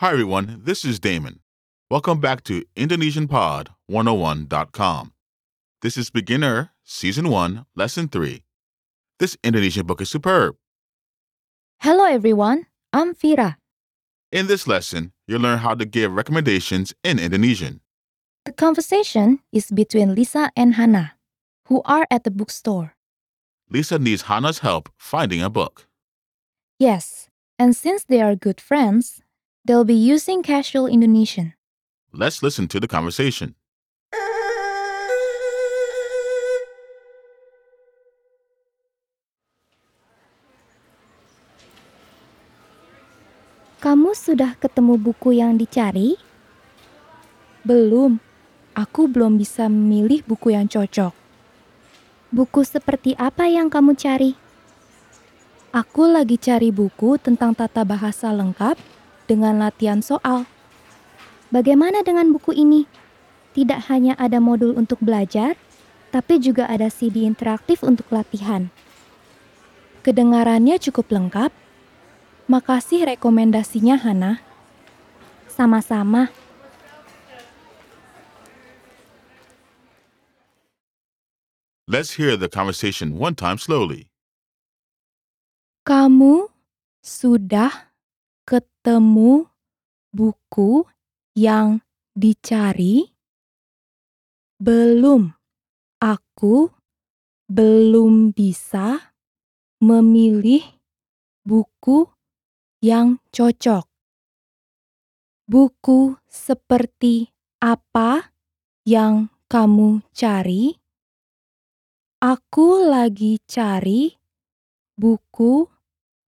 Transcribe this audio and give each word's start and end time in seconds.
Hi, 0.00 0.12
everyone. 0.12 0.60
This 0.62 0.84
is 0.84 1.00
Damon. 1.00 1.40
Welcome 1.90 2.20
back 2.20 2.44
to 2.44 2.62
IndonesianPod101.com. 2.76 5.12
This 5.80 5.96
is 5.96 6.10
Beginner, 6.10 6.72
Season 6.84 7.30
1, 7.30 7.64
Lesson 7.74 8.08
3. 8.08 8.42
This 9.18 9.38
Indonesian 9.42 9.86
book 9.86 10.02
is 10.02 10.10
superb. 10.10 10.56
Hello 11.80 12.04
everyone, 12.04 12.66
I'm 12.92 13.14
Fira. 13.14 13.56
In 14.30 14.48
this 14.48 14.66
lesson, 14.66 15.14
you'll 15.26 15.40
learn 15.40 15.60
how 15.60 15.74
to 15.74 15.86
give 15.86 16.12
recommendations 16.12 16.92
in 17.02 17.18
Indonesian. 17.18 17.80
The 18.44 18.52
conversation 18.52 19.38
is 19.50 19.70
between 19.70 20.14
Lisa 20.14 20.50
and 20.54 20.74
Hannah, 20.74 21.14
who 21.68 21.80
are 21.86 22.06
at 22.10 22.24
the 22.24 22.30
bookstore. 22.30 22.92
Lisa 23.70 23.98
needs 23.98 24.24
Hannah's 24.28 24.58
help 24.58 24.90
finding 24.98 25.42
a 25.42 25.48
book. 25.48 25.86
Yes, 26.78 27.30
and 27.58 27.74
since 27.74 28.04
they 28.04 28.20
are 28.20 28.36
good 28.36 28.60
friends, 28.60 29.22
they'll 29.66 29.84
be 29.84 29.98
using 29.98 30.46
casual 30.46 30.86
Indonesian. 30.86 31.58
Let's 32.14 32.40
listen 32.40 32.70
to 32.70 32.78
the 32.78 32.86
conversation. 32.86 33.58
Kamu 43.82 44.18
sudah 44.18 44.58
ketemu 44.58 44.98
buku 44.98 45.36
yang 45.36 45.58
dicari? 45.60 46.18
Belum. 47.62 48.18
Aku 48.74 49.06
belum 49.06 49.38
bisa 49.38 49.70
memilih 49.70 50.26
buku 50.26 50.52
yang 50.52 50.66
cocok. 50.66 51.14
Buku 52.34 52.60
seperti 52.66 53.14
apa 53.14 53.46
yang 53.46 53.70
kamu 53.70 53.94
cari? 53.94 54.34
Aku 55.70 56.08
lagi 56.08 56.34
cari 56.40 56.74
buku 56.74 57.20
tentang 57.20 57.54
tata 57.54 57.86
bahasa 57.86 58.32
lengkap 58.34 58.95
dengan 59.26 59.58
latihan 59.60 60.00
soal. 60.00 60.46
Bagaimana 61.50 62.02
dengan 62.02 62.30
buku 62.34 62.54
ini? 62.54 62.86
Tidak 63.54 63.86
hanya 63.90 64.18
ada 64.18 64.42
modul 64.42 64.74
untuk 64.74 64.98
belajar, 64.98 65.54
tapi 66.10 66.42
juga 66.42 66.66
ada 66.66 66.90
CD 66.90 67.26
interaktif 67.26 67.82
untuk 67.86 68.10
latihan. 68.10 68.70
Kedengarannya 70.06 70.78
cukup 70.78 71.10
lengkap. 71.10 71.50
Makasih 72.46 73.10
rekomendasinya, 73.10 73.98
Hana. 73.98 74.38
Sama-sama. 75.50 76.30
Let's 81.86 82.18
hear 82.18 82.34
the 82.34 82.50
conversation 82.50 83.14
one 83.14 83.38
time 83.38 83.62
slowly. 83.62 84.10
Kamu 85.86 86.50
sudah 86.98 87.85
ketemu 88.46 89.50
buku 90.14 90.86
yang 91.34 91.82
dicari? 92.14 93.10
Belum. 94.62 95.34
Aku 95.98 96.70
belum 97.50 98.30
bisa 98.36 99.16
memilih 99.82 100.62
buku 101.42 102.06
yang 102.78 103.18
cocok. 103.34 103.88
Buku 105.48 106.20
seperti 106.28 107.32
apa 107.58 108.30
yang 108.86 109.32
kamu 109.50 110.04
cari? 110.12 110.76
Aku 112.22 112.84
lagi 112.84 113.40
cari 113.48 114.12
buku 114.96 115.64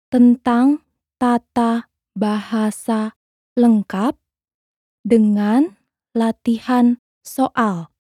tentang 0.09 0.81
tata 1.21 1.88
bahasa 2.19 3.15
lengkap 3.55 4.19
dengan 5.07 5.79
latihan 6.19 6.99
soal. 7.23 7.95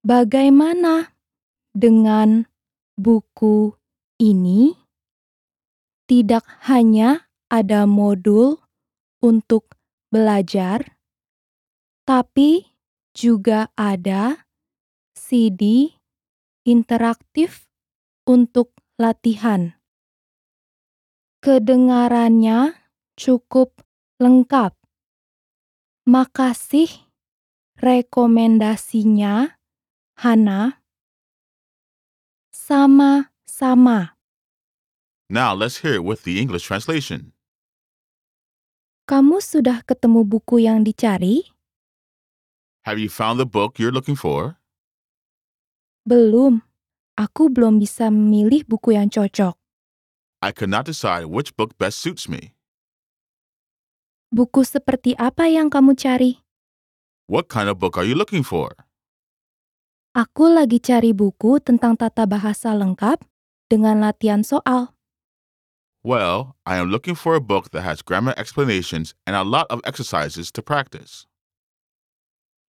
Bagaimana 0.00 1.12
dengan 1.76 2.48
buku 2.96 3.76
ini? 4.16 4.80
Tidak 6.08 6.66
hanya 6.66 7.30
ada 7.52 7.84
modul 7.84 8.58
untuk 9.20 9.76
belajar, 10.08 10.96
tapi 12.08 12.74
juga 13.14 13.70
ada 13.76 14.48
CD 15.14 15.94
interaktif 16.66 17.70
untuk 18.26 18.74
latihan. 18.98 19.79
Kedengarannya 21.40 22.76
cukup 23.16 23.80
lengkap. 24.20 24.76
Makasih 26.04 26.92
rekomendasinya, 27.80 29.56
Hana. 30.20 30.84
Sama-sama. 32.52 34.20
Now 35.32 35.56
let's 35.56 35.80
hear 35.80 35.96
it 35.96 36.04
with 36.04 36.28
the 36.28 36.36
English 36.36 36.68
translation. 36.68 37.32
Kamu 39.08 39.40
sudah 39.40 39.80
ketemu 39.88 40.28
buku 40.28 40.60
yang 40.60 40.84
dicari? 40.84 41.48
Have 42.84 43.00
you 43.00 43.08
found 43.08 43.40
the 43.40 43.48
book 43.48 43.80
you're 43.80 43.92
looking 43.92 44.16
for? 44.16 44.60
Belum. 46.04 46.60
Aku 47.16 47.52
belum 47.52 47.80
bisa 47.80 48.08
memilih 48.08 48.64
buku 48.64 48.96
yang 48.96 49.12
cocok. 49.12 49.59
I 50.40 50.56
could 50.56 50.72
not 50.72 50.88
decide 50.88 51.28
which 51.28 51.52
book 51.52 51.76
best 51.76 52.00
suits 52.00 52.24
me. 52.24 52.56
Buku 54.32 54.64
seperti 54.64 55.12
apa 55.20 55.52
yang 55.52 55.68
kamu 55.68 55.92
cari? 56.00 56.40
What 57.28 57.52
kind 57.52 57.68
of 57.68 57.76
book 57.76 58.00
are 58.00 58.08
you 58.08 58.16
looking 58.16 58.40
for? 58.40 58.72
Aku 60.16 60.48
lagi 60.48 60.80
cari 60.80 61.12
buku 61.12 61.60
tentang 61.60 61.94
tata 61.94 62.24
bahasa 62.24 62.72
lengkap 62.72 63.20
dengan 63.68 64.00
latihan 64.00 64.40
soal. 64.40 64.96
Well, 66.00 66.56
I 66.64 66.80
am 66.80 66.88
looking 66.88 67.14
for 67.14 67.36
a 67.36 67.44
book 67.44 67.76
that 67.76 67.84
has 67.84 68.00
grammar 68.00 68.32
explanations 68.40 69.12
and 69.28 69.36
a 69.36 69.44
lot 69.44 69.68
of 69.68 69.84
exercises 69.84 70.48
to 70.56 70.64
practice. 70.64 71.28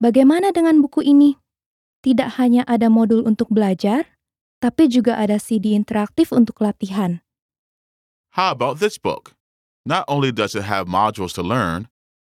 Bagaimana 0.03 0.51
dengan 0.51 0.83
buku 0.83 1.07
ini? 1.07 1.39
Tidak 2.03 2.35
hanya 2.35 2.67
ada 2.67 2.91
modul 2.91 3.23
untuk 3.23 3.47
belajar, 3.47 4.19
tapi 4.59 4.91
juga 4.91 5.15
ada 5.15 5.39
CD 5.39 5.71
interaktif 5.77 6.35
untuk 6.35 6.59
latihan. 6.59 7.23
How 8.31 8.51
about 8.51 8.79
this 8.79 8.97
book? 8.97 9.35
Not 9.85 10.05
only 10.07 10.31
does 10.31 10.55
it 10.55 10.63
have 10.63 10.87
modules 10.87 11.33
to 11.35 11.43
learn, 11.43 11.87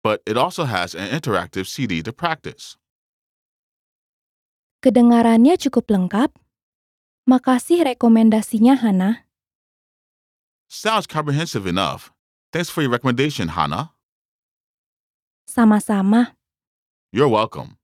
but 0.03 0.22
it 0.25 0.38
also 0.38 0.63
has 0.63 0.96
an 0.96 1.09
interactive 1.09 1.68
CD 1.68 2.02
to 2.03 2.13
practice. 2.13 2.78
Kedengarannya 4.81 5.59
cukup 5.59 5.91
lengkap. 5.91 6.31
Makasih 7.28 7.85
rekomendasinya, 7.85 8.80
Hana. 8.80 9.28
Sounds 10.72 11.06
comprehensive 11.06 11.68
enough. 11.68 12.09
Thanks 12.56 12.72
for 12.72 12.81
your 12.81 12.90
recommendation, 12.90 13.53
Hannah. 13.53 13.91
Sama-sama. 15.46 16.34
You're 17.12 17.28
welcome. 17.28 17.81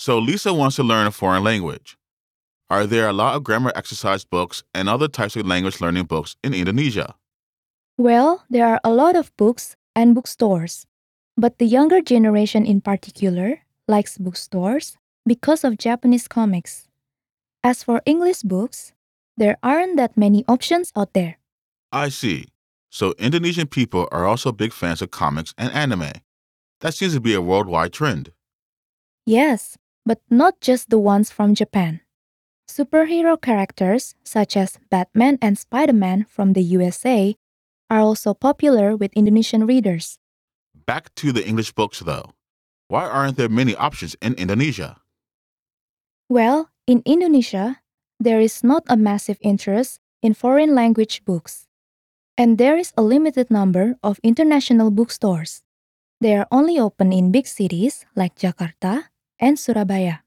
So, 0.00 0.18
Lisa 0.18 0.54
wants 0.54 0.76
to 0.76 0.82
learn 0.82 1.06
a 1.06 1.10
foreign 1.10 1.44
language. 1.44 1.98
Are 2.70 2.86
there 2.86 3.06
a 3.06 3.12
lot 3.12 3.36
of 3.36 3.44
grammar 3.44 3.70
exercise 3.76 4.24
books 4.24 4.62
and 4.72 4.88
other 4.88 5.08
types 5.08 5.36
of 5.36 5.46
language 5.46 5.78
learning 5.82 6.06
books 6.06 6.36
in 6.42 6.54
Indonesia? 6.54 7.16
Well, 7.98 8.42
there 8.48 8.66
are 8.66 8.80
a 8.82 8.94
lot 8.94 9.14
of 9.14 9.30
books 9.36 9.76
and 9.94 10.14
bookstores, 10.14 10.86
but 11.36 11.58
the 11.58 11.66
younger 11.66 12.00
generation 12.00 12.64
in 12.64 12.80
particular 12.80 13.60
likes 13.88 14.16
bookstores 14.16 14.96
because 15.26 15.64
of 15.64 15.76
Japanese 15.76 16.26
comics. 16.26 16.88
As 17.62 17.84
for 17.84 18.00
English 18.06 18.40
books, 18.40 18.94
there 19.36 19.58
aren't 19.62 19.98
that 19.98 20.16
many 20.16 20.46
options 20.48 20.92
out 20.96 21.12
there. 21.12 21.36
I 21.92 22.08
see. 22.08 22.46
So, 22.88 23.12
Indonesian 23.18 23.66
people 23.66 24.08
are 24.10 24.24
also 24.24 24.50
big 24.50 24.72
fans 24.72 25.02
of 25.02 25.10
comics 25.10 25.52
and 25.58 25.70
anime. 25.74 26.24
That 26.80 26.94
seems 26.94 27.12
to 27.12 27.20
be 27.20 27.34
a 27.34 27.42
worldwide 27.42 27.92
trend. 27.92 28.32
Yes, 29.26 29.76
but 30.06 30.20
not 30.30 30.60
just 30.60 30.90
the 30.90 30.98
ones 30.98 31.30
from 31.30 31.54
Japan. 31.54 32.00
Superhero 32.68 33.40
characters 33.40 34.14
such 34.22 34.56
as 34.56 34.78
Batman 34.90 35.38
and 35.42 35.58
Spider 35.58 35.92
Man 35.92 36.24
from 36.24 36.52
the 36.52 36.62
USA 36.62 37.34
are 37.90 38.00
also 38.00 38.32
popular 38.32 38.96
with 38.96 39.12
Indonesian 39.14 39.66
readers. 39.66 40.18
Back 40.86 41.14
to 41.16 41.32
the 41.32 41.44
English 41.46 41.72
books, 41.72 41.98
though. 41.98 42.30
Why 42.86 43.04
aren't 43.04 43.36
there 43.36 43.48
many 43.48 43.74
options 43.74 44.14
in 44.22 44.34
Indonesia? 44.34 44.98
Well, 46.28 46.70
in 46.86 47.02
Indonesia, 47.04 47.82
there 48.20 48.40
is 48.40 48.62
not 48.62 48.84
a 48.86 48.96
massive 48.96 49.38
interest 49.42 49.98
in 50.22 50.34
foreign 50.34 50.74
language 50.74 51.24
books, 51.24 51.66
and 52.38 52.58
there 52.58 52.76
is 52.76 52.92
a 52.96 53.02
limited 53.02 53.50
number 53.50 53.98
of 54.02 54.20
international 54.22 54.90
bookstores. 54.90 55.62
They 56.20 56.36
are 56.36 56.46
only 56.52 56.78
open 56.78 57.12
in 57.12 57.32
big 57.32 57.46
cities 57.46 58.06
like 58.14 58.38
Jakarta 58.38 59.09
and 59.40 59.58
Surabaya. 59.58 60.22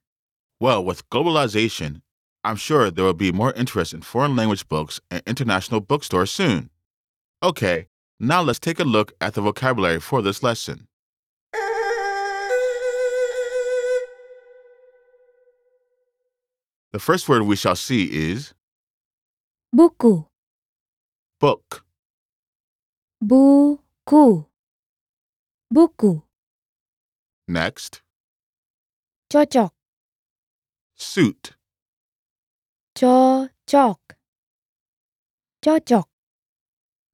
Well, 0.60 0.84
with 0.84 1.10
globalization, 1.10 2.02
I'm 2.44 2.58
sure 2.58 2.92
there 2.92 3.06
will 3.06 3.14
be 3.14 3.32
more 3.32 3.54
interest 3.54 3.94
in 3.94 4.02
foreign 4.02 4.36
language 4.36 4.68
books 4.68 5.00
and 5.10 5.22
international 5.26 5.80
bookstores 5.80 6.32
soon. 6.32 6.70
Okay, 7.42 7.88
now 8.20 8.42
let's 8.42 8.60
take 8.60 8.80
a 8.80 8.84
look 8.84 9.14
at 9.22 9.34
the 9.34 9.42
vocabulary 9.42 10.00
for 10.00 10.22
this 10.22 10.44
lesson. 10.44 10.88
The 16.94 17.00
first 17.00 17.28
word 17.28 17.42
we 17.44 17.56
shall 17.56 17.76
see 17.76 18.06
is 18.06 18.54
buku, 19.76 20.28
book, 21.40 21.84
buku, 23.24 24.46
buku, 25.74 26.22
next, 27.48 28.03
cocok, 29.34 29.74
suit, 30.94 31.58
cocok, 32.94 34.00
cocok, 35.60 36.08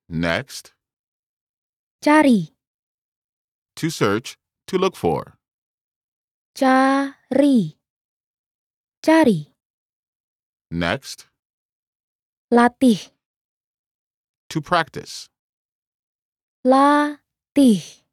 next, 0.10 0.74
cari, 2.02 2.52
to 3.74 3.90
search, 3.90 4.38
to 4.68 4.78
look 4.78 4.98
for, 4.98 5.38
cari, 6.54 7.78
cari, 9.02 9.56
next, 10.70 11.30
latih, 12.52 13.12
to 14.50 14.60
practice, 14.60 15.30
latih, 16.68 18.04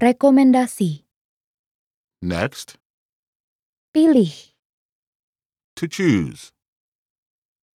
rekomendasi, 0.00 1.04
next, 2.22 2.78
pilih, 3.92 4.32
to 5.76 5.86
choose, 5.86 6.52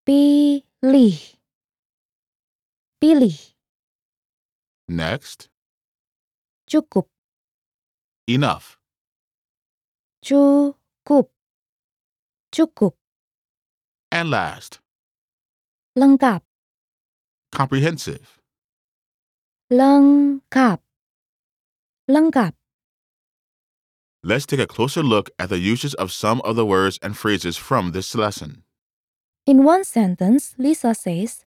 pilih, 0.06 0.62
pilih, 2.98 3.54
next, 4.88 5.48
cukup, 6.66 7.06
enough, 8.26 8.78
cukup, 10.22 11.30
cukup, 12.50 12.94
and 14.10 14.28
last, 14.28 14.80
lengkap, 15.94 16.42
comprehensive. 17.54 18.42
lengkap, 19.70 20.82
lengkap. 22.10 22.54
Let's 24.24 24.46
take 24.46 24.60
a 24.60 24.66
closer 24.66 25.02
look 25.02 25.30
at 25.38 25.48
the 25.48 25.58
uses 25.58 25.94
of 25.94 26.10
some 26.10 26.40
of 26.42 26.56
the 26.56 26.66
words 26.66 26.98
and 27.02 27.16
phrases 27.16 27.56
from 27.56 27.92
this 27.92 28.14
lesson. 28.14 28.61
In 29.44 29.64
one 29.64 29.82
sentence, 29.82 30.54
Lisa 30.56 30.94
says, 30.94 31.44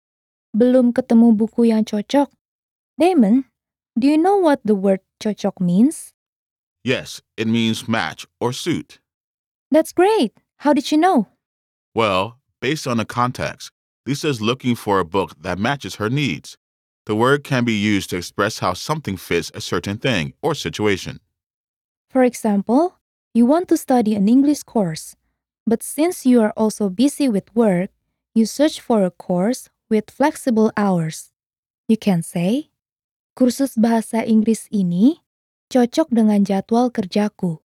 Belum 0.52 0.92
ketemu 0.92 1.32
buku 1.32 1.72
yang 1.72 1.88
cocok. 1.88 2.28
Damon, 3.00 3.48
do 3.96 4.08
you 4.08 4.18
know 4.20 4.36
what 4.36 4.60
the 4.68 4.76
word 4.76 5.00
cocok 5.24 5.64
means? 5.64 6.12
Yes, 6.84 7.22
it 7.40 7.48
means 7.48 7.88
match 7.88 8.28
or 8.40 8.52
suit. 8.52 9.00
That's 9.72 9.96
great. 9.96 10.36
How 10.60 10.74
did 10.76 10.92
you 10.92 10.98
know? 11.00 11.28
Well, 11.96 12.36
based 12.60 12.86
on 12.86 12.98
the 12.98 13.08
context, 13.08 13.72
Lisa 14.06 14.28
is 14.28 14.42
looking 14.42 14.76
for 14.76 15.00
a 15.00 15.08
book 15.08 15.32
that 15.40 15.58
matches 15.58 15.96
her 15.96 16.10
needs. 16.10 16.58
The 17.06 17.16
word 17.16 17.44
can 17.44 17.64
be 17.64 17.80
used 17.80 18.10
to 18.12 18.18
express 18.18 18.60
how 18.60 18.74
something 18.74 19.16
fits 19.16 19.52
a 19.56 19.62
certain 19.62 19.98
thing 19.98 20.34
or 20.42 20.54
situation. 20.54 21.24
For 22.10 22.24
example, 22.24 23.00
you 23.34 23.46
want 23.46 23.68
to 23.70 23.78
study 23.78 24.16
an 24.16 24.28
English 24.28 24.64
course, 24.64 25.16
but 25.66 25.82
since 25.82 26.26
you 26.26 26.42
are 26.42 26.54
also 26.56 26.90
busy 26.90 27.28
with 27.28 27.54
work, 27.56 27.90
you 28.34 28.46
search 28.46 28.80
for 28.80 29.04
a 29.04 29.12
course 29.12 29.70
with 29.90 30.12
flexible 30.12 30.72
hours. 30.78 31.32
You 31.88 31.98
can 31.98 32.22
say, 32.22 32.70
kursus 33.38 33.78
bahasa 33.78 34.26
Inggris 34.26 34.70
ini 34.74 35.22
cocok 35.70 36.14
dengan 36.14 36.46
jadwal 36.46 36.90
kerjaku. 36.90 37.60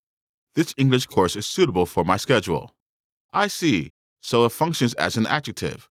This 0.54 0.74
English 0.76 1.06
course 1.06 1.36
is 1.36 1.46
suitable 1.46 1.86
for 1.86 2.04
my 2.04 2.16
schedule. 2.16 2.74
I 3.32 3.46
see, 3.46 3.92
so 4.20 4.44
it 4.44 4.52
functions 4.52 4.94
as 4.94 5.16
an 5.16 5.26
adjective. 5.26 5.88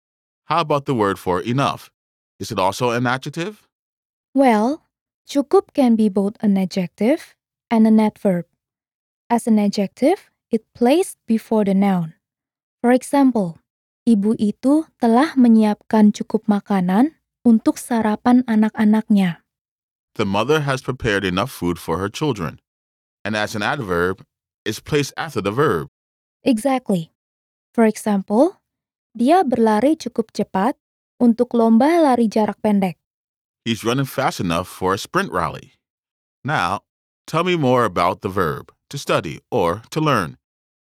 How 0.46 0.60
about 0.60 0.87
the 0.87 0.94
word 0.94 1.19
for 1.19 1.40
enough? 1.40 1.90
Is 2.40 2.50
it 2.50 2.58
also 2.58 2.90
an 2.90 3.06
adjective? 3.06 3.69
Well, 4.34 4.82
cukup 5.28 5.75
can 5.75 5.94
be 5.94 6.08
both 6.08 6.37
an 6.40 6.56
adjective 6.56 7.37
and 7.70 7.87
an 7.87 8.00
adverb. 8.00 8.46
As 9.31 9.46
an 9.46 9.58
adjective, 9.58 10.27
it 10.50 10.64
placed 10.72 11.20
before 11.28 11.64
the 11.64 11.76
noun. 11.76 12.16
For 12.80 12.92
example, 12.92 13.60
ibu 14.08 14.32
itu 14.40 14.88
telah 14.96 15.36
menyiapkan 15.36 16.16
cukup 16.16 16.48
makanan 16.48 17.18
untuk 17.44 17.76
sarapan 17.76 18.44
anak-anaknya. 18.48 19.44
The 20.16 20.26
mother 20.26 20.64
has 20.66 20.82
prepared 20.82 21.22
enough 21.22 21.52
food 21.52 21.78
for 21.78 22.00
her 22.00 22.10
children. 22.10 22.58
And 23.22 23.36
as 23.36 23.54
an 23.54 23.62
adverb, 23.62 24.24
it's 24.64 24.80
placed 24.80 25.12
after 25.14 25.44
the 25.44 25.52
verb. 25.52 25.92
Exactly. 26.42 27.12
For 27.76 27.84
example, 27.84 28.58
dia 29.14 29.44
berlari 29.44 29.94
cukup 29.94 30.32
cepat 30.34 30.74
untuk 31.20 31.54
lomba 31.54 32.02
lari 32.02 32.26
jarak 32.26 32.58
pendek. 32.64 32.96
He's 33.66 33.84
running 33.84 34.08
fast 34.08 34.40
enough 34.40 34.66
for 34.66 34.96
a 34.96 34.98
sprint 34.98 35.28
rally. 35.28 35.76
Now, 36.40 36.88
tell 37.28 37.44
me 37.44 37.54
more 37.58 37.84
about 37.84 38.24
the 38.24 38.32
verb 38.32 38.72
to 38.90 38.99
study 38.99 39.40
or 39.50 39.82
to 39.90 40.00
learn. 40.00 40.37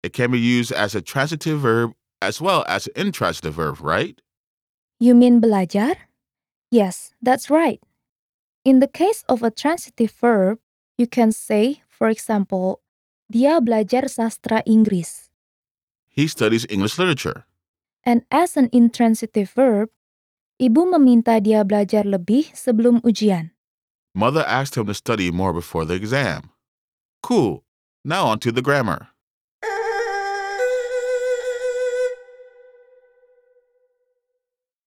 It 0.02 0.12
can 0.12 0.30
be 0.30 0.38
used 0.38 0.72
as 0.72 0.94
a 0.94 1.02
transitive 1.02 1.60
verb 1.60 1.92
as 2.22 2.40
well 2.40 2.64
as 2.68 2.86
an 2.86 2.94
intransitive 2.96 3.54
verb, 3.54 3.80
right? 3.80 4.20
You 4.98 5.14
mean 5.14 5.40
belajar? 5.40 5.96
Yes, 6.70 7.14
that's 7.22 7.50
right. 7.50 7.80
In 8.64 8.80
the 8.80 8.88
case 8.88 9.24
of 9.28 9.42
a 9.42 9.50
transitive 9.50 10.10
verb, 10.10 10.58
you 10.98 11.06
can 11.06 11.32
say, 11.32 11.82
for 11.88 12.08
example, 12.08 12.80
dia 13.30 13.60
belajar 13.60 14.10
sastra 14.10 14.62
Inggris. 14.66 15.30
He 16.08 16.26
studies 16.26 16.66
English 16.68 16.98
literature. 16.98 17.46
And 18.04 18.26
as 18.30 18.56
an 18.56 18.68
intransitive 18.72 19.50
verb, 19.54 19.90
ibu 20.58 20.90
meminta 20.90 21.38
dia 21.38 21.62
belajar 21.62 22.02
lebih 22.02 22.50
sebelum 22.54 22.98
ujian. 23.06 23.54
Mother 24.14 24.42
asked 24.42 24.74
him 24.74 24.90
to 24.90 24.94
study 24.94 25.30
more 25.30 25.54
before 25.54 25.86
the 25.86 25.94
exam. 25.94 26.50
Cool. 27.22 27.62
Now 28.04 28.26
on 28.26 28.38
to 28.40 28.52
the 28.52 28.62
grammar. 28.62 29.08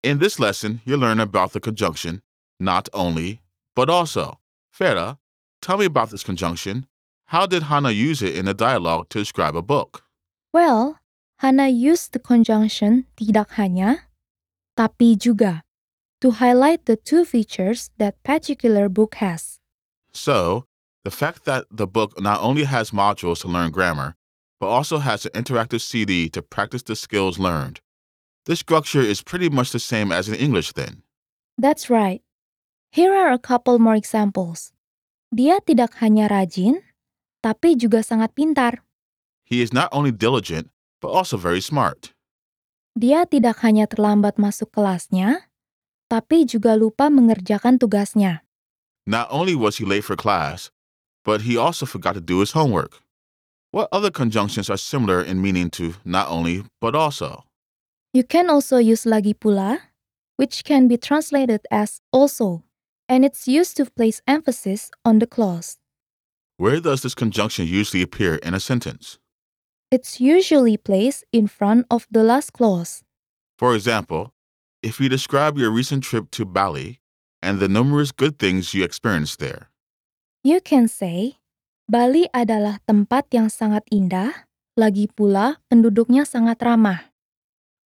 In 0.04 0.18
this 0.18 0.40
lesson, 0.40 0.82
you'll 0.84 1.00
learn 1.00 1.20
about 1.20 1.54
the 1.54 1.60
conjunction 1.60 2.22
not 2.60 2.88
only, 2.94 3.42
but 3.76 3.90
also. 3.90 4.40
Farah, 4.72 5.18
tell 5.62 5.78
me 5.78 5.86
about 5.86 6.12
this 6.12 6.24
conjunction. 6.24 6.88
How 7.26 7.46
did 7.46 7.64
Hannah 7.64 7.92
use 7.92 8.22
it 8.22 8.36
in 8.36 8.48
a 8.48 8.54
dialogue 8.54 9.10
to 9.10 9.20
describe 9.20 9.56
a 9.56 9.62
book? 9.62 10.04
Well, 10.54 11.00
Hannah 11.40 11.70
used 11.70 12.14
the 12.14 12.20
conjunction 12.20 13.06
tidak 13.18 13.58
hanya, 13.58 14.10
tapi 14.78 15.18
juga 15.18 15.64
to 16.22 16.38
highlight 16.38 16.86
the 16.86 16.96
two 16.96 17.26
features 17.26 17.90
that 17.98 18.22
particular 18.24 18.90
book 18.90 19.16
has. 19.18 19.58
So, 20.14 20.66
the 21.04 21.12
fact 21.12 21.46
that 21.46 21.66
the 21.72 21.88
book 21.88 22.20
not 22.22 22.42
only 22.42 22.64
has 22.64 22.92
modules 22.92 23.42
to 23.42 23.48
learn 23.48 23.72
grammar, 23.72 24.16
but 24.60 24.68
also 24.70 25.00
has 25.00 25.26
an 25.26 25.34
interactive 25.34 25.82
CD 25.82 26.30
to 26.30 26.42
practice 26.42 26.84
the 26.84 26.96
skills 26.96 27.40
learned. 27.40 27.82
This 28.46 28.60
structure 28.60 29.02
is 29.02 29.22
pretty 29.22 29.50
much 29.50 29.72
the 29.72 29.82
same 29.82 30.12
as 30.12 30.30
in 30.30 30.36
English, 30.36 30.74
then. 30.74 31.02
That's 31.58 31.90
right. 31.90 32.22
Here 32.92 33.14
are 33.14 33.32
a 33.32 33.42
couple 33.42 33.80
more 33.80 33.96
examples. 33.96 34.74
Dia 35.34 35.64
tidak 35.66 35.98
hanya 36.04 36.30
rajin, 36.30 36.84
tapi 37.42 37.74
juga 37.74 38.06
sangat 38.06 38.36
pintar. 38.38 38.86
He 39.48 39.64
is 39.66 39.74
not 39.74 39.90
only 39.90 40.12
diligent, 40.14 40.70
but 41.02 41.10
also 41.10 41.38
very 41.38 41.62
smart. 41.62 42.14
Dia 42.94 43.24
tidak 43.26 43.64
hanya 43.64 43.88
terlambat 43.88 44.36
masuk 44.36 44.70
kelasnya, 44.76 45.50
tapi 46.12 46.44
juga 46.44 46.76
lupa 46.76 47.08
mengerjakan 47.08 47.80
tugasnya. 47.80 48.44
Not 49.08 49.32
only 49.32 49.56
was 49.56 49.80
he 49.80 49.88
late 49.88 50.04
for 50.04 50.20
class, 50.20 50.70
but 51.24 51.42
he 51.42 51.58
also 51.58 51.86
forgot 51.86 52.14
to 52.14 52.22
do 52.22 52.40
his 52.40 52.52
homework. 52.52 53.02
What 53.72 53.90
other 53.92 54.12
conjunctions 54.12 54.70
are 54.70 54.78
similar 54.78 55.22
in 55.22 55.42
meaning 55.42 55.70
to 55.72 55.96
not 56.04 56.28
only, 56.30 56.64
but 56.80 56.96
also? 56.96 57.46
You 58.14 58.24
can 58.24 58.50
also 58.50 58.78
use 58.78 59.06
lagi 59.06 59.34
pula, 59.34 59.80
which 60.36 60.64
can 60.64 60.88
be 60.88 60.98
translated 60.98 61.62
as 61.72 62.02
also 62.12 62.64
and 63.12 63.26
it's 63.26 63.46
used 63.46 63.76
to 63.76 63.86
place 63.86 64.22
emphasis 64.26 64.90
on 65.04 65.20
the 65.20 65.28
clause. 65.28 65.78
Where 66.56 66.80
does 66.80 67.02
this 67.02 67.14
conjunction 67.14 67.68
usually 67.68 68.02
appear 68.02 68.36
in 68.36 68.54
a 68.54 68.60
sentence? 68.62 69.20
It's 69.92 70.22
usually 70.22 70.78
placed 70.78 71.26
in 71.34 71.48
front 71.48 71.88
of 71.92 72.08
the 72.10 72.24
last 72.24 72.54
clause. 72.54 73.04
For 73.58 73.76
example, 73.76 74.34
if 74.82 75.02
you 75.02 75.10
describe 75.10 75.58
your 75.58 75.72
recent 75.72 76.06
trip 76.06 76.32
to 76.32 76.46
Bali 76.46 77.02
and 77.42 77.60
the 77.60 77.68
numerous 77.68 78.14
good 78.14 78.40
things 78.40 78.74
you 78.74 78.86
experienced 78.86 79.40
there, 79.40 79.71
You 80.42 80.58
can 80.58 80.90
say, 80.90 81.38
Bali 81.86 82.26
adalah 82.34 82.82
tempat 82.90 83.30
yang 83.30 83.54
sangat 83.54 83.86
indah, 83.94 84.50
lagi 84.74 85.06
pula 85.06 85.62
penduduknya 85.70 86.26
sangat 86.26 86.58
ramah. 86.66 87.12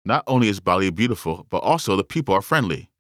not 0.04 0.23
only 0.26 0.49
is 0.49 0.61
Bali 0.61 0.90
beautiful, 0.90 1.46
but 1.49 1.64
also 1.64 1.96
the 1.96 2.04
people 2.04 2.34
are 2.34 2.44
friendly. 2.44 2.90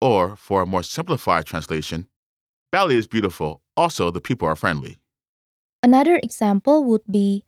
Or, 0.00 0.36
for 0.36 0.62
a 0.62 0.66
more 0.66 0.82
simplified 0.82 1.46
translation, 1.46 2.06
Bali 2.70 2.96
is 2.96 3.06
beautiful, 3.08 3.62
also 3.76 4.10
the 4.10 4.20
people 4.20 4.46
are 4.46 4.56
friendly. 4.56 4.98
Another 5.82 6.20
example 6.22 6.84
would 6.84 7.04
be, 7.08 7.44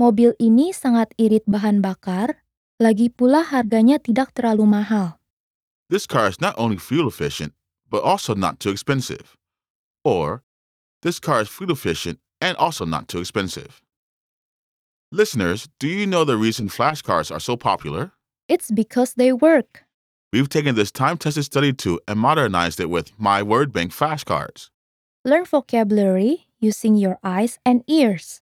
mobil 0.00 0.32
ini 0.40 0.72
sangat 0.72 1.12
irit 1.20 1.44
bahan 1.44 1.84
bakar, 1.84 2.40
lagi 2.80 3.12
pula 3.12 3.44
harganya 3.44 4.00
tidak 4.00 4.32
terlalu 4.32 4.64
mahal. 4.64 5.20
This 5.92 6.08
car 6.08 6.32
is 6.32 6.40
not 6.40 6.56
only 6.56 6.80
fuel 6.80 7.04
efficient, 7.04 7.52
but 7.92 8.00
also 8.00 8.32
not 8.32 8.56
too 8.56 8.72
expensive. 8.72 9.36
Or, 10.04 10.40
this 11.02 11.18
car 11.18 11.40
is 11.42 11.48
fuel 11.48 11.70
efficient 11.72 12.18
and 12.40 12.56
also 12.56 12.84
not 12.84 13.08
too 13.08 13.20
expensive. 13.20 13.82
Listeners, 15.10 15.68
do 15.78 15.86
you 15.86 16.06
know 16.06 16.24
the 16.24 16.36
reason 16.36 16.68
flash 16.68 17.02
flashcards 17.02 17.34
are 17.34 17.40
so 17.40 17.56
popular? 17.56 18.12
It's 18.48 18.70
because 18.70 19.14
they 19.14 19.32
work. 19.32 19.84
We've 20.32 20.48
taken 20.48 20.74
this 20.74 20.90
time 20.90 21.18
tested 21.18 21.44
study 21.44 21.74
tool 21.74 22.00
and 22.08 22.18
modernized 22.18 22.80
it 22.80 22.88
with 22.88 23.12
My 23.18 23.42
Word 23.42 23.72
Bank 23.72 23.92
flashcards. 23.92 24.70
Learn 25.24 25.44
vocabulary 25.44 26.46
using 26.58 26.96
your 26.96 27.18
eyes 27.22 27.58
and 27.66 27.84
ears. 27.86 28.40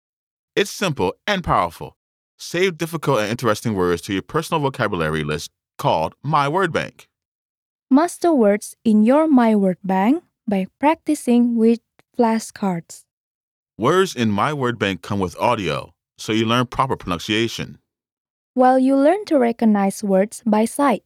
It's 0.56 0.70
simple 0.70 1.14
and 1.26 1.44
powerful. 1.44 1.96
Save 2.38 2.78
difficult 2.78 3.20
and 3.20 3.30
interesting 3.30 3.74
words 3.74 4.00
to 4.02 4.12
your 4.12 4.22
personal 4.22 4.60
vocabulary 4.60 5.24
list 5.24 5.50
called 5.76 6.14
My 6.22 6.48
Word 6.48 6.72
Bank. 6.72 7.08
Master 7.90 8.32
words 8.32 8.74
in 8.84 9.02
your 9.04 9.28
My 9.28 9.54
Word 9.54 9.78
Bank 9.84 10.24
by 10.48 10.66
practicing 10.80 11.56
with 11.56 11.80
flashcards. 12.16 13.04
Words 13.76 14.14
in 14.14 14.30
My 14.30 14.52
Word 14.52 14.78
Bank 14.78 15.02
come 15.02 15.18
with 15.18 15.36
audio, 15.38 15.92
so 16.16 16.32
you 16.32 16.46
learn 16.46 16.66
proper 16.66 16.96
pronunciation. 16.96 17.78
While 18.54 18.78
you 18.78 18.94
learn 18.96 19.24
to 19.26 19.38
recognize 19.38 20.04
words 20.04 20.42
by 20.46 20.64
sight. 20.64 21.02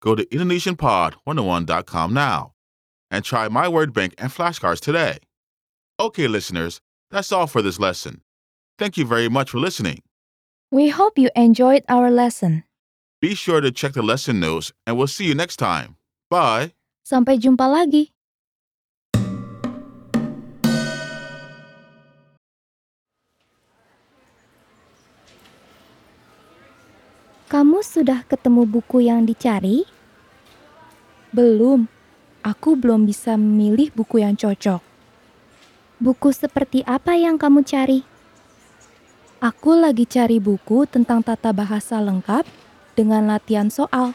Go 0.00 0.14
to 0.14 0.24
IndonesianPod101.com 0.26 2.14
now 2.14 2.52
and 3.10 3.24
try 3.24 3.48
My 3.48 3.68
Word 3.68 3.92
Bank 3.92 4.14
and 4.18 4.30
flashcards 4.32 4.80
today. 4.80 5.18
Okay, 6.00 6.26
listeners, 6.26 6.80
that's 7.10 7.30
all 7.30 7.46
for 7.46 7.62
this 7.62 7.78
lesson. 7.78 8.22
Thank 8.78 8.96
you 8.96 9.04
very 9.04 9.28
much 9.28 9.50
for 9.50 9.58
listening. 9.58 10.02
We 10.70 10.88
hope 10.88 11.18
you 11.18 11.30
enjoyed 11.36 11.84
our 11.88 12.10
lesson. 12.10 12.64
Be 13.20 13.34
sure 13.34 13.60
to 13.60 13.70
check 13.70 13.92
the 13.92 14.02
lesson 14.02 14.40
notes 14.40 14.72
and 14.86 14.96
we'll 14.96 15.06
see 15.06 15.26
you 15.26 15.34
next 15.34 15.56
time. 15.56 15.96
Bye. 16.30 16.72
Sampai 17.04 17.38
jumpa 17.38 17.68
lagi. 17.68 18.12
Kamu 27.50 27.82
sudah 27.82 28.22
ketemu 28.30 28.62
buku 28.62 29.10
yang 29.10 29.26
dicari? 29.26 29.82
Belum. 31.34 31.90
Aku 32.46 32.78
belum 32.78 33.10
bisa 33.10 33.34
memilih 33.34 33.90
buku 33.90 34.22
yang 34.22 34.38
cocok. 34.38 34.78
Buku 35.98 36.30
seperti 36.30 36.86
apa 36.86 37.18
yang 37.18 37.42
kamu 37.42 37.66
cari? 37.66 38.06
Aku 39.42 39.74
lagi 39.74 40.06
cari 40.06 40.38
buku 40.38 40.86
tentang 40.86 41.26
tata 41.26 41.50
bahasa 41.50 41.98
lengkap 41.98 42.46
dengan 42.94 43.26
latihan 43.26 43.66
soal. 43.66 44.14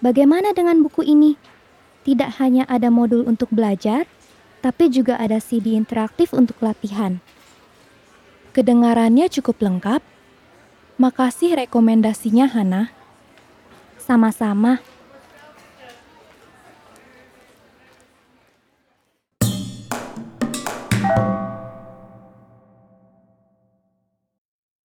Bagaimana 0.00 0.56
dengan 0.56 0.80
buku 0.80 1.04
ini? 1.04 1.36
Tidak 2.00 2.40
hanya 2.40 2.64
ada 2.64 2.88
modul 2.88 3.28
untuk 3.28 3.52
belajar, 3.52 4.08
tapi 4.64 4.88
juga 4.88 5.20
ada 5.20 5.36
CD 5.36 5.76
interaktif 5.76 6.32
untuk 6.32 6.56
latihan. 6.64 7.20
Kedengarannya 8.56 9.28
cukup 9.28 9.60
lengkap. 9.60 10.11
Makasih 11.00 11.56
rekomendasinya, 11.56 12.52
Hana. 12.52 12.92
Sama-sama. 13.96 14.84